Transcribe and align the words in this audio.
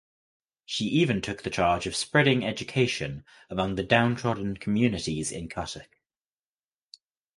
She 0.65 0.85
even 0.85 1.21
took 1.21 1.43
the 1.43 1.51
charge 1.51 1.85
of 1.85 1.95
spreading 1.95 2.43
education 2.43 3.23
among 3.51 3.75
the 3.75 3.83
downtrodden 3.83 4.57
communities 4.57 5.31
in 5.31 5.47
Cuttack. 5.47 5.99